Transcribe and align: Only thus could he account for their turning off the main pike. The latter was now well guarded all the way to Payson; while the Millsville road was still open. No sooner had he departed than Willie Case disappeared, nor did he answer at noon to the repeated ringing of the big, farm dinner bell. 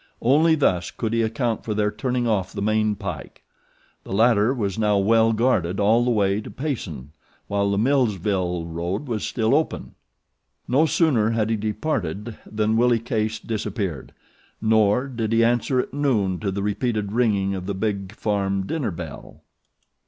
Only 0.23 0.55
thus 0.55 0.89
could 0.89 1.13
he 1.13 1.21
account 1.21 1.63
for 1.63 1.75
their 1.75 1.91
turning 1.91 2.25
off 2.27 2.53
the 2.53 2.61
main 2.63 2.95
pike. 2.95 3.43
The 4.03 4.11
latter 4.11 4.51
was 4.51 4.79
now 4.79 4.97
well 4.97 5.31
guarded 5.31 5.79
all 5.79 6.03
the 6.03 6.09
way 6.09 6.41
to 6.41 6.49
Payson; 6.49 7.11
while 7.47 7.69
the 7.69 7.77
Millsville 7.77 8.65
road 8.65 9.05
was 9.07 9.23
still 9.27 9.53
open. 9.53 9.93
No 10.67 10.87
sooner 10.87 11.29
had 11.29 11.51
he 11.51 11.55
departed 11.55 12.35
than 12.47 12.77
Willie 12.77 12.97
Case 12.97 13.37
disappeared, 13.39 14.11
nor 14.59 15.07
did 15.07 15.31
he 15.31 15.43
answer 15.43 15.79
at 15.81 15.93
noon 15.93 16.39
to 16.39 16.49
the 16.49 16.63
repeated 16.63 17.11
ringing 17.11 17.53
of 17.53 17.67
the 17.67 17.75
big, 17.75 18.11
farm 18.15 18.65
dinner 18.65 18.89
bell. 18.89 19.43